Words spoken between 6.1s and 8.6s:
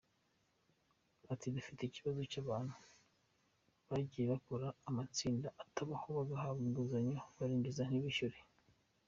bagahabwa inguzanyo barangiza ntibishyure.